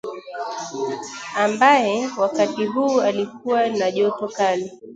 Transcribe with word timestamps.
ambaye 1.37 2.07
wakati 2.17 2.65
huu 2.65 3.01
alikuwa 3.01 3.69
na 3.69 3.91
joto 3.91 4.27
kali 4.27 4.71